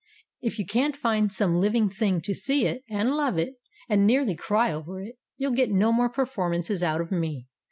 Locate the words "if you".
0.41-0.65